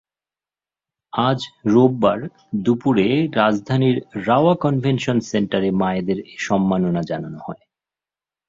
আজ 1.13 1.39
রোববার 1.65 2.19
দুপুরে 2.55 3.07
রাজধানীর 3.35 3.97
রাওয়া 4.27 4.53
কনভেনশন 4.55 5.17
সেন্টারে 5.21 5.69
মায়েদের 5.71 6.19
এ 6.25 6.35
সম্মাননা 6.39 7.01
জানানো 7.01 7.39
হয়। 7.45 7.63